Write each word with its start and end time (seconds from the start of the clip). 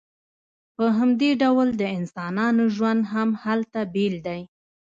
په 0.75 0.85
همدې 0.97 1.29
ډول 1.41 1.67
د 1.81 1.83
انسانانو 1.97 2.63
ژوند 2.75 3.01
هم 3.13 3.29
هلته 3.43 3.79
بیل 3.93 4.15
دی 4.27 4.41